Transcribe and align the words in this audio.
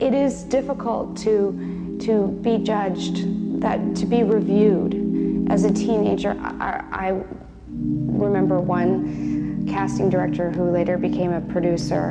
it 0.00 0.14
is 0.14 0.42
difficult 0.44 1.16
to 1.18 1.98
to 2.00 2.28
be 2.40 2.56
judged, 2.58 3.60
that 3.60 3.94
to 3.96 4.06
be 4.06 4.22
reviewed. 4.22 5.48
As 5.50 5.64
a 5.64 5.72
teenager, 5.72 6.30
I, 6.40 6.82
I 6.90 7.22
remember 7.68 8.58
one 8.58 9.66
casting 9.68 10.08
director 10.08 10.50
who 10.50 10.70
later 10.70 10.96
became 10.96 11.32
a 11.32 11.40
producer. 11.42 12.10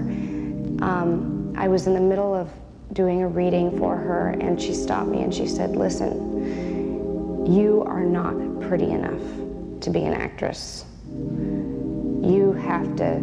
Um, 0.82 1.54
I 1.58 1.68
was 1.68 1.88
in 1.88 1.96
the 1.96 1.99
middle 1.99 2.36
of 2.36 2.49
doing 2.94 3.23
a 3.23 3.27
reading 3.27 3.77
for 3.80 3.96
her, 3.96 4.30
and 4.40 4.62
she 4.62 4.74
stopped 4.76 5.10
me 5.10 5.24
and 5.24 5.34
she 5.34 5.48
said, 5.48 5.76
"Listen, 5.76 7.52
you 7.52 7.84
are 7.88 8.04
not 8.04 8.35
pretty 8.62 8.91
enough 8.91 9.82
to 9.82 9.90
be 9.90 10.04
an 10.04 10.13
actress. 10.13 10.85
You 11.08 12.54
have 12.62 12.96
to 12.98 13.21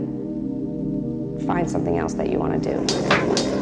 find 1.46 1.70
something 1.70 1.96
else 1.98 2.14
that 2.14 2.28
you 2.28 2.40
want 2.40 2.60
to 2.60 2.74
do." 2.74 3.55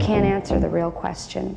Can't 0.00 0.24
answer 0.24 0.58
the 0.58 0.68
real 0.68 0.90
question. 0.90 1.56